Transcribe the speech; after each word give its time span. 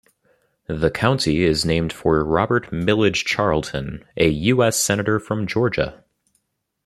The 0.65 0.89
county 0.89 1.43
is 1.43 1.63
named 1.63 1.93
for 1.93 2.25
Robert 2.25 2.71
Milledge 2.71 3.23
Charlton, 3.23 4.03
a 4.17 4.29
U. 4.29 4.63
S. 4.63 4.75
Senator 4.79 5.19
from 5.19 5.45
Georgia. 5.45 6.03